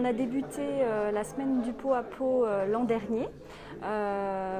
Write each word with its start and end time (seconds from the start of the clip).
on 0.00 0.04
a 0.04 0.12
débuté 0.12 0.62
la 1.12 1.24
semaine 1.24 1.60
du 1.62 1.72
pot 1.72 1.92
à 1.92 2.02
pot 2.02 2.46
l'an 2.70 2.84
dernier. 2.84 3.28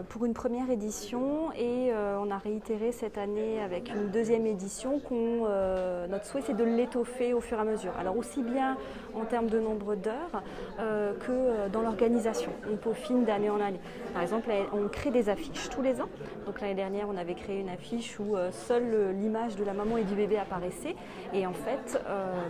Pour 0.08 0.24
une 0.24 0.34
première 0.34 0.70
édition 0.70 1.52
et 1.52 1.92
on 1.94 2.30
a 2.30 2.38
réitéré 2.38 2.92
cette 2.92 3.18
année 3.18 3.60
avec 3.60 3.90
une 3.90 4.10
deuxième 4.10 4.46
édition 4.46 4.98
qu'on 4.98 5.46
notre 6.08 6.24
souhait 6.24 6.42
c'est 6.44 6.56
de 6.56 6.64
l'étoffer 6.64 7.34
au 7.34 7.40
fur 7.40 7.58
et 7.58 7.60
à 7.60 7.64
mesure. 7.64 7.92
Alors 7.98 8.16
aussi 8.16 8.42
bien 8.42 8.76
en 9.14 9.24
termes 9.24 9.48
de 9.48 9.60
nombre 9.60 9.94
d'heures 9.94 10.42
que 10.78 11.68
dans 11.68 11.82
l'organisation. 11.82 12.50
On 12.72 12.76
peaufine 12.76 13.24
d'année 13.24 13.50
en 13.50 13.60
année. 13.60 13.80
Par 14.12 14.22
exemple, 14.22 14.50
on 14.72 14.88
crée 14.88 15.10
des 15.10 15.28
affiches 15.28 15.68
tous 15.68 15.82
les 15.82 16.00
ans. 16.00 16.08
Donc 16.46 16.60
l'année 16.60 16.74
dernière, 16.74 17.06
on 17.08 17.16
avait 17.16 17.34
créé 17.34 17.60
une 17.60 17.68
affiche 17.68 18.18
où 18.18 18.36
seule 18.50 19.14
l'image 19.20 19.56
de 19.56 19.64
la 19.64 19.74
maman 19.74 19.96
et 19.96 20.04
du 20.04 20.14
bébé 20.14 20.38
apparaissait. 20.38 20.96
Et 21.34 21.46
en 21.46 21.52
fait, 21.52 22.02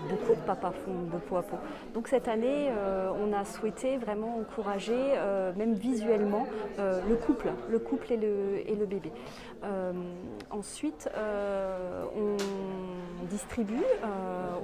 beaucoup 0.09 0.35
de 0.35 0.47
papas 0.47 0.73
font 0.73 1.03
de 1.13 1.19
peau 1.19 1.37
à 1.37 1.43
peau. 1.43 1.57
Donc 1.95 2.09
cette 2.09 2.29
année, 2.29 2.69
euh, 2.71 3.11
on 3.21 3.33
a 3.33 3.45
souhaité 3.45 3.97
vraiment 3.97 4.39
encourager, 4.39 4.93
euh, 4.97 5.53
même 5.57 5.75
visuellement, 5.75 6.47
euh, 6.79 7.01
le 7.09 7.17
couple, 7.17 7.51
le 7.69 7.79
couple 7.79 8.13
et 8.13 8.17
le, 8.17 8.63
et 8.67 8.75
le 8.75 8.87
bébé. 8.87 9.13
ensuite, 10.51 11.09
on 11.17 12.37
distribue 13.29 13.85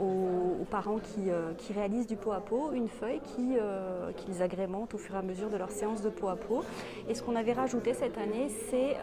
aux, 0.01 0.65
parents 0.71 0.99
qui, 0.99 1.73
réalisent 1.73 2.07
du 2.07 2.17
pot 2.17 2.33
à 2.33 2.41
peau 2.41 2.73
une 2.73 2.89
feuille 2.89 3.21
qu'ils 3.21 4.43
agrémentent 4.43 4.95
au 4.95 4.99
fur 4.99 5.15
et 5.15 5.19
à 5.19 5.23
mesure 5.23 5.49
de 5.49 5.57
leur 5.57 5.71
séance 5.71 6.03
de 6.03 6.11
peau 6.11 6.29
à 6.29 6.37
peau. 6.37 6.65
Et 7.09 7.15
ce 7.15 7.23
qu'on 7.23 7.37
avait 7.37 7.53
rajouté 7.53 7.95
cette 7.95 8.19
année, 8.19 8.49
c'est 8.71 8.97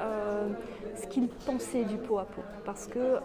ce 0.95 1.07
qu'ils 1.07 1.29
pensaient 1.29 1.85
du 1.85 1.97
pot 1.97 2.19
à 2.19 2.25
peau. 2.25 2.41
Parce 2.65 2.87
que 2.87 3.17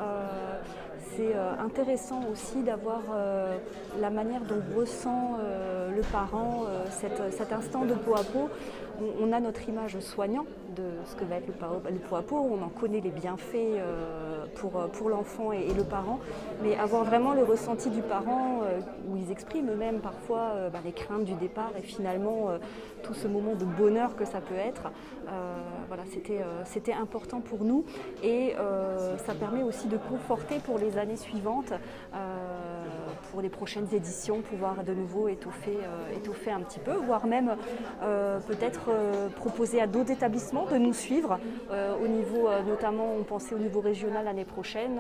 c'est 1.17 1.35
intéressant 1.35 2.21
aussi 2.31 2.63
d'avoir 2.63 3.03
la 4.01 4.11
manière 4.11 4.43
dont 4.43 4.63
ressent 4.77 5.39
euh, 5.41 5.91
le 5.95 6.03
parent 6.03 6.65
euh, 6.69 6.85
cet 7.31 7.53
instant 7.53 7.85
de 7.85 7.95
peau 7.95 8.15
à 8.15 8.23
peau. 8.23 8.49
On, 9.21 9.33
a 9.33 9.39
notre 9.39 9.69
image 9.69 10.01
soignant 10.01 10.45
de 10.75 10.83
ce 11.05 11.15
que 11.15 11.25
va 11.25 11.37
être 11.37 11.47
le, 11.47 11.99
peau 11.99 12.17
à 12.17 12.23
peau, 12.23 12.37
on 12.37 12.61
en 12.63 12.69
connaît 12.69 13.01
les 13.01 13.13
bienfaits 13.13 13.55
euh, 13.55 14.28
pour, 14.55 14.73
pour 14.91 15.09
l'enfant 15.09 15.53
et, 15.53 15.73
le 15.75 15.85
parent, 15.85 16.19
mais 16.63 16.77
avoir 16.77 17.05
vraiment 17.05 17.35
le 17.35 17.45
ressenti 17.45 17.91
du 17.91 18.03
parent 18.03 18.63
où 19.09 19.17
ils 19.17 19.31
expriment 19.31 19.71
eux-mêmes 19.71 20.01
parfois 20.01 20.71
bah, 20.73 20.81
les 20.85 20.93
craintes 20.93 21.25
du 21.25 21.35
départ 21.35 21.71
et 21.79 21.83
finalement 21.83 22.49
tout 23.03 23.15
ce 23.15 23.29
moment 23.29 23.55
de 23.55 23.65
bonheur 23.65 24.17
que 24.17 24.25
ça 24.25 24.41
peut 24.41 24.57
être. 24.57 24.91
voilà, 25.89 26.03
c'était 26.65 26.93
important 26.93 27.41
pour 27.41 27.65
nous 27.65 27.85
et 28.23 28.55
ça 29.27 29.35
permet 29.35 29.63
aussi 29.63 29.87
de 29.87 29.97
conforter 29.97 30.59
pour 30.59 30.79
les 30.79 30.99
années 30.99 31.17
suivantes 31.17 31.73
pour 33.31 33.41
les 33.41 33.49
prochaines 33.49 33.89
éditions, 33.93 34.41
pouvoir 34.41 34.85
de 34.85 34.93
nouveau 34.93 35.29
étoffer, 35.29 35.77
euh, 35.77 36.51
un 36.51 36.61
petit 36.61 36.79
peu, 36.79 36.93
voire 36.93 37.27
même 37.27 37.57
euh, 38.03 38.39
peut-être 38.41 38.91
euh, 38.91 39.29
proposer 39.29 39.81
à 39.81 39.87
d'autres 39.87 40.11
établissements 40.11 40.67
de 40.67 40.77
nous 40.77 40.93
suivre 40.93 41.39
au 42.03 42.07
niveau, 42.07 42.49
notamment 42.67 43.15
on 43.19 43.25
pensait 43.25 43.55
au 43.55 43.59
niveau 43.59 43.81
régional 43.81 44.25
l'année 44.25 44.45
prochaine, 44.45 44.99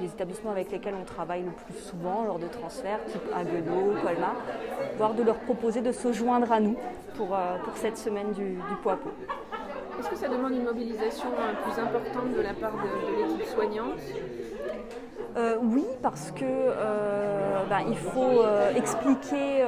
les, 0.00 0.06
établissements 0.06 0.50
avec 0.50 0.70
lesquels 0.70 0.94
on 1.00 1.04
travaille 1.04 1.42
le 1.42 1.50
plus 1.50 1.74
souvent 1.74 2.24
lors 2.24 2.38
de 2.38 2.46
transferts, 2.46 3.00
type 3.06 3.22
Haguenau, 3.34 3.94
Colmar, 4.02 4.36
voire 4.96 5.14
de 5.14 5.22
leur 5.22 5.36
proposer 5.36 5.80
de 5.80 5.92
se 5.92 6.12
joindre 6.12 6.52
à 6.52 6.60
nous 6.60 6.76
pour, 7.16 7.28
pour 7.64 7.76
cette 7.76 7.96
semaine 7.96 8.32
du, 8.32 8.54
du 8.54 8.76
Est-ce 10.04 10.10
que 10.10 10.18
ça 10.18 10.28
demande 10.28 10.52
une 10.52 10.64
mobilisation 10.64 11.30
plus 11.62 11.80
importante 11.82 12.36
de 12.36 12.42
la 12.42 12.52
part 12.52 12.72
de 12.72 13.32
l'équipe 13.32 13.46
soignante 13.46 14.00
euh, 15.36 15.56
oui, 15.60 15.84
parce 16.00 16.30
que 16.30 16.44
euh, 16.44 17.64
ben, 17.68 17.80
il 17.88 17.96
faut 17.96 18.42
euh, 18.42 18.72
expliquer 18.74 19.64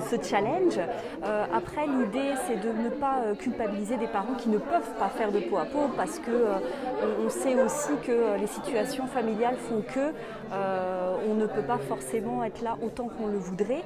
ce, 0.00 0.16
challenge. 0.22 0.78
Euh, 0.78 1.44
après, 1.52 1.86
l'idée, 1.86 2.32
c'est 2.46 2.56
de 2.56 2.70
ne 2.70 2.88
pas 2.88 3.20
euh, 3.24 3.34
culpabiliser 3.34 3.96
des 3.96 4.06
parents 4.06 4.34
qui 4.34 4.48
ne 4.48 4.58
peuvent 4.58 4.94
pas 4.98 5.08
faire 5.08 5.32
de 5.32 5.40
peau 5.40 5.58
à 5.58 5.64
peau 5.64 5.90
parce 5.96 6.18
que 6.18 6.30
euh, 6.30 6.58
on 7.24 7.28
sait 7.28 7.60
aussi 7.62 7.92
que 8.02 8.38
les 8.38 8.46
situations 8.46 9.06
familiales 9.06 9.56
font 9.56 9.82
que 9.82 10.12
on 11.26 11.34
ne 11.34 11.46
peut 11.46 11.62
pas 11.62 11.78
forcément 11.78 12.44
être 12.44 12.62
là 12.62 12.76
autant 12.82 13.08
qu'on 13.08 13.26
le 13.26 13.38
voudrait, 13.38 13.82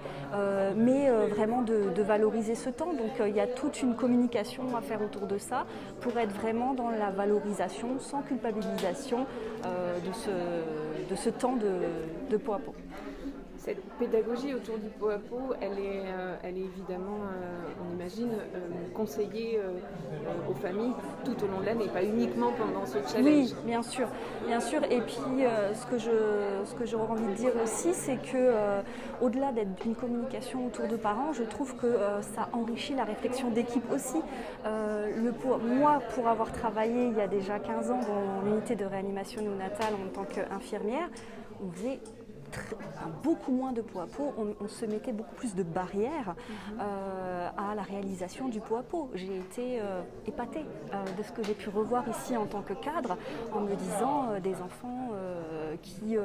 mais 0.76 1.08
vraiment 1.30 1.62
de, 1.62 2.02
valoriser 2.02 2.54
ce 2.54 2.69
temps. 2.69 2.92
Donc, 2.92 3.26
il 3.26 3.34
y 3.34 3.40
a 3.40 3.46
toute 3.46 3.82
une 3.82 3.94
communication 3.94 4.64
à 4.76 4.80
faire 4.82 5.00
autour 5.02 5.26
de 5.26 5.38
ça 5.38 5.64
pour 6.00 6.19
être 6.19 6.32
vraiment 6.32 6.75
dans 6.75 6.90
la 6.90 7.10
valorisation 7.10 7.98
sans 7.98 8.22
culpabilisation 8.22 9.26
de, 9.64 11.16
ce, 11.16 11.30
temps 11.30 11.56
de, 11.56 12.36
de 12.36 12.36
à 12.36 12.58
peau 12.58 12.75
cette 13.58 13.82
pédagogie 13.98 14.54
autour 14.54 14.78
du 14.78 14.88
pot 14.88 15.08
à 15.08 15.19
pot, 15.19 15.54
elle 15.60 15.78
est, 15.78 16.04
euh, 16.06 16.36
elle 16.44 16.56
est 16.56 16.62
évidemment, 16.62 17.19
euh, 17.22 17.84
on 17.84 17.94
imagine, 17.94 18.30
euh, 18.30 18.58
conseillée 18.94 19.60
aux 20.48 20.54
familles 20.54 20.92
tout 21.24 21.36
au 21.44 21.48
long 21.48 21.60
de 21.60 21.66
l'année, 21.66 21.86
pas 21.92 22.04
uniquement 22.04 22.52
pendant 22.56 22.86
ce 22.86 22.98
challenge. 23.06 23.24
Oui, 23.24 23.54
bien 23.64 23.82
sûr, 23.82 24.08
bien 24.46 24.60
sûr. 24.60 24.82
Et 24.84 25.00
puis, 25.00 25.44
ce 25.74 25.86
que 25.86 25.98
je, 25.98 26.10
ce 26.64 26.74
que 26.74 26.86
j'aurais 26.86 27.08
envie 27.08 27.26
de 27.26 27.32
dire 27.32 27.52
aussi, 27.62 27.94
c'est 27.94 28.16
que 28.16 28.82
au-delà 29.20 29.52
d'être 29.52 29.84
une 29.84 29.94
communication 29.94 30.66
autour 30.66 30.86
de 30.86 30.96
parents, 30.96 31.32
je 31.32 31.42
trouve 31.42 31.76
que 31.76 31.96
ça 32.20 32.48
enrichit 32.52 32.94
la 32.94 33.04
réflexion 33.04 33.50
d'équipe 33.50 33.90
aussi. 33.92 34.20
le 34.64 35.32
moi, 35.78 36.00
pour 36.14 36.28
avoir 36.28 36.52
travaillé 36.52 37.06
il 37.06 37.16
y 37.16 37.20
a 37.20 37.28
déjà 37.28 37.58
15 37.58 37.90
ans 37.90 38.00
dans 38.00 38.48
l'unité 38.48 38.75
de 38.75 38.84
réanimation 38.84 39.42
néonatale 39.42 39.94
en 39.94 40.08
tant 40.12 40.25
qu'infirmière, 40.25 41.08
on 41.62 41.70
faisait 41.72 42.00
beaucoup 43.22 43.53
moins 43.53 43.72
de 43.72 43.81
peau 43.81 44.00
à 44.00 44.06
peau, 44.06 44.32
on, 44.36 44.69
se 44.69 44.84
mettait 44.84 45.12
beaucoup 45.12 45.34
plus 45.34 45.54
de 45.54 45.62
barrières 45.62 46.34
mhm. 46.48 46.78
euh, 46.81 47.48
à 47.56 47.75
la 47.75 47.82
réalisation 47.82 48.48
du 48.48 48.60
pot 48.60 48.76
à 48.76 48.82
peau. 48.82 49.10
J'ai 49.14 49.36
été 49.36 49.81
euh, 49.81 50.03
épatée 50.26 50.64
euh, 50.92 51.04
de 51.16 51.22
ce 51.22 51.32
que 51.32 51.42
j'ai 51.42 51.54
pu 51.54 51.69
revoir 51.69 52.08
ici 52.08 52.37
en 52.37 52.47
tant 52.47 52.62
que 52.62 52.75
cadre 52.75 53.16
en 53.53 53.60
me 53.60 53.75
disant 53.75 54.38
des 54.42 54.54
enfants 54.56 55.10
qui, 55.82 55.94
qui, 56.00 56.16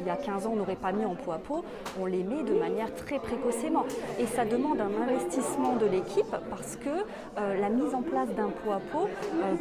il 0.00 0.06
y 0.06 0.10
a 0.10 0.16
15 0.16 0.46
ans, 0.46 0.54
n'auraient 0.54 0.76
pas 0.76 0.92
mis 0.92 1.04
en 1.04 1.14
pot 1.14 1.32
à 1.32 1.38
peau, 1.38 1.64
on 2.00 2.06
les 2.06 2.22
met 2.22 2.42
de 2.42 2.54
manière 2.54 2.94
très 2.94 3.18
précocement. 3.18 3.84
Et 4.18 4.26
ça 4.26 4.44
demande 4.44 4.80
un 4.80 5.02
investissement 5.02 5.76
de 5.76 5.86
l'équipe 5.86 6.34
parce 6.50 6.76
que 6.76 7.04
la 7.36 7.68
mise 7.68 7.94
en 7.94 8.02
place 8.02 8.28
d'un 8.34 8.48
pot 8.48 8.72
à 8.72 8.80
peau 8.80 9.08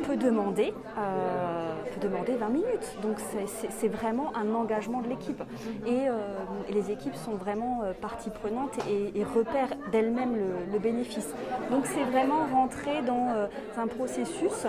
peut, 0.05 0.17
demander, 0.17 0.73
peut 0.95 1.99
demander 2.07 2.33
20 2.33 2.49
minutes. 2.49 2.97
Donc 3.01 3.17
c'est 3.69 3.87
vraiment 3.87 4.35
un 4.35 4.53
engagement 4.53 5.01
de 5.01 5.09
l'équipe. 5.09 5.41
Euh, 5.88 6.17
et, 6.69 6.73
les 6.73 6.91
équipes 6.91 7.16
sont 7.16 7.35
vraiment 7.35 7.81
euh, 7.83 7.94
partie 7.94 8.29
prenante 8.29 8.78
et, 8.89 9.23
repèrent 9.23 9.75
d'elles-mêmes 9.91 10.35
le, 10.72 10.79
bénéfice. 10.79 11.33
Donc 11.72 11.85
c'est 11.85 12.03
vraiment 12.03 12.45
rentrer 12.51 13.01
dans 13.01 13.29
euh, 13.29 13.47
un 13.78 13.88
processus 13.88 14.67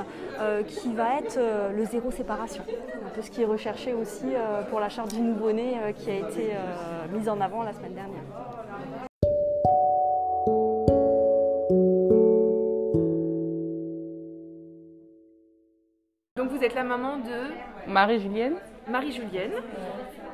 qui 0.66 0.94
va 0.94 1.18
être 1.18 1.38
le 1.76 1.84
zéro 1.84 2.10
séparation, 2.10 2.64
un 3.04 3.10
peu 3.10 3.22
ce 3.22 3.30
qui 3.30 3.42
est 3.42 3.46
recherché 3.46 3.92
aussi 3.92 4.26
pour 4.70 4.80
la 4.80 4.88
charte 4.88 5.14
du 5.14 5.20
nouveau-né 5.20 5.76
qui 5.96 6.10
a 6.10 6.14
été 6.14 6.52
mise 7.12 7.28
en 7.28 7.40
avant 7.40 7.62
la 7.62 7.72
semaine 7.72 7.94
dernière. 7.94 8.22
Donc 16.36 16.50
vous 16.50 16.62
êtes 16.62 16.74
la 16.74 16.84
maman 16.84 17.18
de 17.18 17.90
Marie-Julienne. 17.90 18.56
Marie-Julienne. 18.88 19.52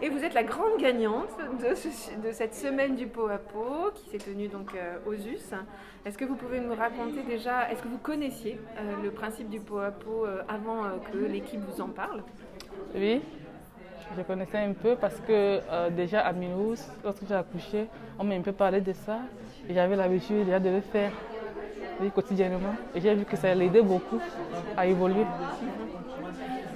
Et 0.02 0.08
vous 0.08 0.22
êtes 0.24 0.34
la 0.34 0.42
grande 0.42 0.78
gagnante 0.78 1.30
de, 1.60 2.32
cette 2.32 2.54
semaine 2.54 2.94
du 2.94 3.06
pot 3.06 3.28
à 3.28 3.38
pot 3.38 3.92
qui 3.94 4.10
s'est 4.10 4.18
tenue 4.18 4.48
donc 4.48 4.74
euh, 4.74 4.96
aux 5.06 5.14
US. 5.14 5.52
Est-ce 6.04 6.18
que 6.18 6.24
vous 6.24 6.34
pouvez 6.34 6.60
nous 6.60 6.74
raconter 6.74 7.22
déjà, 7.22 7.70
est-ce 7.70 7.82
que 7.82 7.88
vous 7.88 7.98
connaissiez 7.98 8.58
euh, 8.78 9.02
le 9.02 9.10
principe 9.10 9.48
du 9.48 9.60
pot 9.60 9.78
à 9.78 9.90
pot 9.90 10.26
euh, 10.26 10.42
avant 10.48 10.82
que 11.10 11.16
l'équipe 11.16 11.60
vous 11.60 11.80
en 11.80 11.88
parle? 11.88 12.22
Oui, 12.94 13.22
je 14.16 14.22
connaissais 14.22 14.58
un 14.58 14.72
peu 14.72 14.96
parce 14.96 15.18
que 15.20 15.60
déjà 15.90 16.20
à 16.20 16.32
Minous, 16.32 16.76
lorsque 17.02 17.26
j'ai 17.26 17.34
accouché, 17.34 17.86
on 18.18 18.24
m'a 18.24 18.34
un 18.34 18.42
peu 18.42 18.52
parlé 18.52 18.80
de 18.80 18.92
ça 18.92 19.20
et 19.68 19.74
j'avais 19.74 19.96
l'habitude 19.96 20.44
déjà 20.44 20.60
de 20.60 20.68
le 20.68 20.80
faire 20.80 21.10
quotidiennement 22.14 22.74
et 22.94 23.00
j'ai 23.00 23.14
vu 23.14 23.24
que 23.24 23.36
ça 23.36 23.54
l'aidait 23.54 23.82
beaucoup 23.82 24.20
à 24.76 24.86
évoluer. 24.86 25.24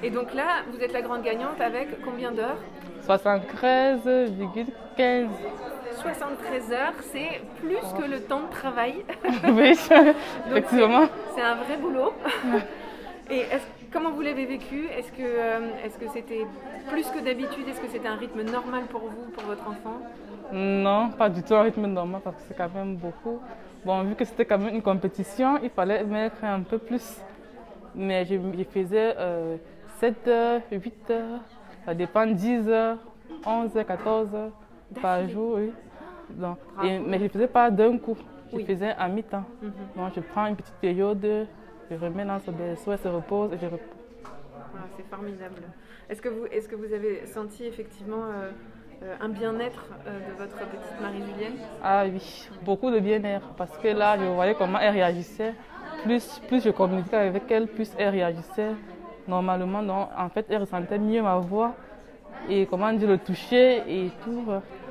Et 0.03 0.11
donc 0.11 0.35
là, 0.35 0.63
vous 0.71 0.81
êtes 0.81 0.93
la 0.93 1.03
grande 1.03 1.23
gagnante 1.23 1.61
avec 1.61 1.89
combien 2.05 2.31
d'heures 2.31 2.59
73,15. 3.07 5.27
73 6.03 6.73
heures, 6.73 6.93
c'est 7.01 7.41
plus 7.61 7.81
que 7.99 8.09
le 8.09 8.21
temps 8.21 8.43
de 8.43 8.51
travail. 8.51 9.05
oui, 9.49 9.71
effectivement. 10.51 11.07
C'est 11.35 11.43
un 11.43 11.57
vrai 11.57 11.77
boulot. 11.77 12.13
Et 13.31 13.45
comment 13.93 14.11
vous 14.11 14.23
l'avez 14.23 14.47
vécu? 14.47 14.87
Est-ce 14.97 15.13
que 15.13 15.23
euh, 15.23 15.61
est-ce 15.85 15.99
que 15.99 16.09
c'était 16.13 16.47
plus 16.89 17.07
que 17.11 17.19
d'habitude? 17.19 17.69
Est-ce 17.69 17.81
que 17.81 17.89
c'était 17.89 18.09
un 18.09 18.17
rythme 18.17 18.43
normal 18.43 18.85
pour 18.91 19.03
vous, 19.03 19.31
pour 19.33 19.45
votre 19.45 19.69
enfant? 19.69 19.99
Non, 20.53 21.11
pas 21.11 21.29
du 21.29 21.43
tout 21.43 21.55
un 21.55 21.63
rythme 21.63 21.87
normal 21.87 22.23
parce 22.25 22.37
que 22.37 22.43
c'est 22.49 22.57
quand 22.57 22.73
même 22.75 22.97
beaucoup. 22.97 23.39
Bon, 23.85 24.03
vu 24.03 24.15
que 24.15 24.25
c'était 24.25 24.47
quand 24.47 24.59
même 24.59 24.75
une 24.75 24.83
compétition, 24.83 25.59
il 25.63 25.71
fallait 25.71 26.05
mettre 26.05 26.43
un 26.43 26.61
peu 26.61 26.79
plus. 26.79 27.19
Mais 27.95 28.25
je, 28.25 28.37
faisais 28.71 29.15
7 30.01 30.29
heures, 30.29 30.61
8 30.71 31.11
heures 31.11 31.41
ça 31.85 31.95
dépend 31.95 32.27
10 32.27 32.69
heures, 32.69 32.99
11 33.47 33.75
heures, 33.77 33.87
14 33.87 34.35
heures 34.35 34.53
par 35.01 35.27
jour. 35.29 35.55
Oui. 35.57 35.73
Donc, 36.31 36.59
Bravo. 36.75 36.89
et- 36.89 36.99
mais 36.99 37.19
je 37.19 37.25
ne 37.25 37.29
faisais 37.29 37.47
pas 37.47 37.71
d'un 37.71 37.97
coup, 37.97 38.17
je 38.53 38.57
Oui. 38.57 38.65
faisais 38.67 38.91
à 38.99 39.09
mi-temps. 39.09 39.45
Mhm. 39.63 39.73
Donc 39.97 40.13
je 40.15 40.21
prends 40.21 40.47
une 40.47 40.57
petite 40.57 40.75
période, 40.83 41.27
je 41.91 41.97
remets 41.97 42.27
dans 42.27 42.39
ce 42.41 42.51
berceau, 42.51 42.93
elle 42.93 42.99
se 42.99 43.09
repose 43.09 43.53
et 43.55 43.59
je 43.59 43.65
reprends. 43.67 43.97
Voilà, 44.73 44.87
c'est 44.97 45.07
formidable. 45.09 45.63
Est-ce 46.11 46.21
que, 46.21 46.29
vous, 46.29 46.45
est-ce 46.47 46.69
que 46.69 46.77
vous 46.77 46.93
avez 46.93 47.25
senti 47.27 47.65
effectivement 47.65 48.25
euh, 48.25 48.51
euh, 49.05 49.15
un 49.21 49.29
bien-être 49.31 49.87
euh, 50.07 50.19
de 50.29 50.33
votre 50.39 50.57
petite 50.57 51.01
Marie-Julienne? 51.01 51.55
Ah 51.83 52.05
oui, 52.07 52.49
beaucoup 52.65 52.91
de 52.91 52.99
bien-être 52.99 53.49
parce 53.57 53.77
que 53.79 53.89
là, 53.89 54.19
je 54.19 54.25
voyais 54.27 54.55
comment 54.55 54.79
elle 54.79 54.93
réagissait. 54.93 55.55
Plus, 56.05 56.41
plus 56.49 56.63
je 56.63 56.71
communiquais 56.71 57.17
avec 57.17 57.51
elle, 57.51 57.67
plus 57.67 57.91
elle 57.99 58.11
réagissait 58.11 58.73
normalement. 59.29 59.83
Donc, 59.83 60.09
en 60.19 60.29
fait, 60.29 60.47
elle 60.49 60.59
ressentait 60.61 60.99
mieux 60.99 61.23
ma 61.23 61.37
voix 61.37 61.75
et 62.49 62.67
comment 62.67 62.93
dire, 62.93 63.09
le 63.09 63.19
toucher 63.19 63.83
et 63.87 64.11
tout. 64.25 64.45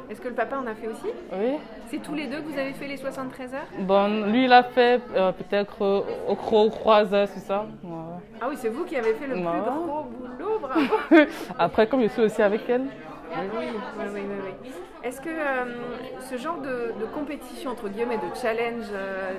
Est-ce 0.10 0.22
que 0.22 0.30
le 0.30 0.36
papa 0.36 0.58
en 0.58 0.66
a 0.68 0.74
fait 0.74 0.88
aussi? 0.88 1.08
Oui. 1.34 1.58
C'est 1.88 2.02
tous 2.02 2.14
les 2.14 2.28
deux 2.28 2.38
que 2.38 2.50
vous 2.50 2.58
avez 2.58 2.72
fait 2.74 2.88
les 2.88 2.96
73 2.98 3.54
heures? 3.54 3.60
Bon, 3.80 4.26
lui, 4.32 4.46
il 4.46 4.54
a 4.54 4.64
fait 4.64 5.02
euh, 5.16 5.32
peut-être 5.34 5.82
euh, 5.84 6.02
au 6.30 6.36
croc, 6.36 6.70
croiseur, 6.72 7.28
c'est 7.28 7.42
ça. 7.42 7.66
Voilà. 7.84 8.20
Ah 8.42 8.46
oui, 8.50 8.56
c'est 8.58 8.70
vous 8.70 8.86
qui 8.86 8.96
avez 8.96 9.14
fait 9.16 9.28
le 9.28 9.34
plus 9.34 9.44
Ouais. 9.44 9.52
gros 9.66 10.04
boulot, 10.04 10.60
bravo 10.62 10.96
Après, 11.60 11.88
comme 11.88 12.04
je 12.04 12.08
suis 12.08 12.22
aussi 12.22 12.42
avec 12.42 12.62
elle, 12.70 12.84
Oui, 12.84 13.48
oui, 13.58 13.66
oui, 14.00 14.06
oui, 14.14 14.22
oui. 14.64 14.72
Est-ce 15.04 15.20
que 15.22 15.30
euh, 15.30 15.76
ce 16.22 16.38
genre 16.38 16.60
de, 16.62 16.94
de 17.00 17.06
compétition, 17.14 17.72
entre 17.72 17.88
guillemets, 17.90 18.18
de 18.18 18.34
challenge, 18.42 18.86
euh, 18.94 19.32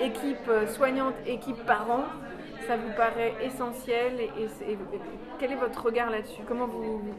équipe 0.00 0.48
euh, 0.48 0.66
soignante, 0.66 1.14
équipe 1.26 1.64
parent, 1.66 2.04
ça 2.66 2.76
vous 2.76 2.92
paraît 2.96 3.34
essentiel 3.42 4.12
et, 4.20 4.42
et 4.42 4.48
c'est- 4.48 4.72
et 4.72 4.78
quel 5.38 5.52
est 5.52 5.56
votre 5.56 5.84
regard 5.84 6.10
là-dessus? 6.10 6.42
Comment 6.46 6.66
vous, 6.66 6.98
vous, 6.98 7.14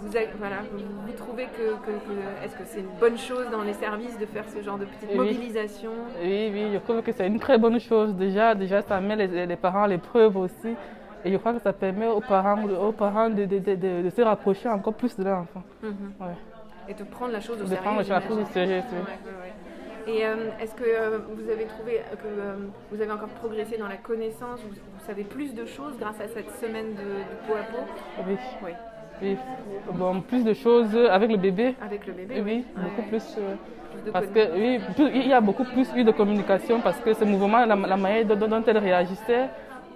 vous 0.00 0.16
a- 0.16 0.20
voilà, 0.38 0.56
vous, 0.72 0.78
vous 1.06 1.12
trouvez 1.12 1.44
que, 1.46 1.72
que- 1.84 1.98
que- 2.06 2.44
est-ce 2.44 2.56
que 2.56 2.64
c'est 2.64 2.80
une 2.80 2.94
bonne 2.98 3.18
chose 3.18 3.48
dans 3.50 3.62
les 3.62 3.74
services 3.74 4.18
de 4.18 4.26
faire 4.26 4.44
ce 4.48 4.62
genre 4.62 4.78
de 4.78 4.84
petite 4.86 5.10
Oui. 5.12 5.16
mobilisation? 5.18 5.90
Oui, 6.22 6.50
oui, 6.52 6.70
je 6.72 6.78
trouve 6.78 7.02
que 7.02 7.12
c'est 7.12 7.26
une 7.26 7.38
très 7.38 7.58
bonne 7.58 7.78
chose. 7.80 8.14
Déjà, 8.14 8.54
déjà 8.54 8.82
ça 8.82 9.00
met 9.00 9.16
les, 9.16 9.46
les 9.46 9.56
parents 9.56 9.82
à 9.84 9.88
l'épreuve 9.88 10.36
aussi. 10.36 10.74
Et 11.24 11.30
je 11.32 11.36
crois 11.36 11.52
que 11.52 11.60
ça 11.60 11.74
permet 11.74 12.06
aux 12.06 12.22
parents, 12.22 12.62
aux 12.64 12.92
parents 12.92 13.28
de, 13.28 13.44
de, 13.44 13.58
de, 13.58 13.74
de- 13.74 14.02
de 14.04 14.10
se 14.10 14.22
rapprocher 14.22 14.68
encore 14.70 14.94
plus 14.94 15.14
de 15.18 15.24
leur 15.24 15.38
enfant. 15.40 15.62
Mhm. 15.82 16.12
Ouais. 16.18 16.26
Et 16.88 16.94
de 16.94 17.04
prendre 17.04 17.32
la 17.32 17.40
chose 17.40 17.58
au 17.60 17.64
De 17.64 17.68
sérieux 17.68 17.82
prendre 17.82 17.98
la 17.98 18.04
chose 18.04 18.22
j'imagine. 18.22 18.42
au 18.42 18.46
sérieux, 18.46 18.82
oui. 18.90 18.98
Et 20.12 20.26
euh, 20.26 20.48
est-ce 20.60 20.74
que 20.74 20.82
euh, 20.84 21.18
vous 21.36 21.48
avez 21.48 21.66
trouvé 21.66 22.00
que 22.22 22.26
euh, 22.26 22.56
vous 22.90 23.00
avez 23.00 23.12
encore 23.12 23.28
progressé 23.28 23.76
dans 23.78 23.86
la 23.86 23.96
connaissance 23.96 24.58
vous, 24.62 24.70
vous 24.74 25.04
savez 25.06 25.22
plus 25.24 25.54
de 25.54 25.64
choses 25.66 25.94
grâce 26.00 26.20
à 26.20 26.26
cette 26.26 26.50
semaine 26.62 26.94
de, 26.94 27.08
de 27.30 27.36
peau 27.46 27.54
à 27.54 27.64
peau? 27.70 27.82
Oui, 28.26 28.36
Oui. 28.64 28.72
oui. 29.22 29.36
Bon, 29.94 30.20
plus 30.20 30.42
de 30.44 30.52
choses 30.54 30.96
avec 30.96 31.30
le 31.30 31.36
bébé. 31.36 31.76
Avec 31.80 32.06
le 32.08 32.12
bébé 32.14 32.42
Oui, 32.44 32.64
beaucoup 32.74 33.02
ouais. 33.02 33.08
plus. 33.08 33.24
Plus 33.92 34.02
de 34.06 34.10
parce 34.10 34.26
que 34.26 34.52
oui, 34.54 34.80
plus- 34.96 35.10
il 35.14 35.28
y 35.28 35.32
a 35.32 35.40
beaucoup 35.40 35.64
plus 35.64 35.88
eu 35.94 36.02
de 36.02 36.10
communication 36.12 36.80
parce 36.80 36.98
que 37.00 37.12
ce 37.12 37.24
mouvement, 37.24 37.64
la, 37.66 37.76
la 37.76 37.96
manière 37.96 38.24
dont, 38.24 38.48
dont 38.48 38.62
elle 38.66 38.78
réagissait, 38.78 39.48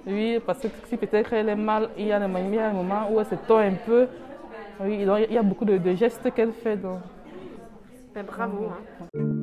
oui, 0.07 0.39
parce 0.47 0.61
que 0.61 0.69
si 0.87 0.97
peut-être 0.97 1.33
elle 1.33 1.49
est 1.49 1.57
mal, 1.57 1.89
il 1.99 2.07
y 2.09 2.13
a 2.13 2.21
des 2.21 2.27
moments- 2.27 2.49
il 2.49 2.55
y 2.55 2.59
a 2.59 2.69
un 2.69 2.73
moment 2.73 3.09
où 3.11 3.19
elle 3.19 3.27
se 3.27 3.35
tord 3.49 3.59
un 3.61 3.75
peu. 3.87 4.07
Oui, 4.81 5.05
donc 5.05 5.19
il 5.29 5.35
y 5.35 5.39
a 5.39 5.43
beaucoup 5.43 5.65
de, 5.65 5.79
de 5.79 5.95
gestes 5.95 6.31
qu'elle 6.35 6.53
fait. 6.53 6.77
Donc. 6.77 6.99
Ben, 8.15 8.25
bravo. 8.25 8.67
hein. 9.17 9.34